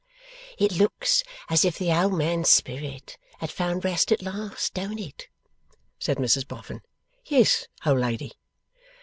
[0.57, 5.27] 'It looks as if the old man's spirit had found rest at last; don't it?'
[5.99, 6.81] said Mrs Boffin.
[7.23, 8.31] 'Yes, old lady.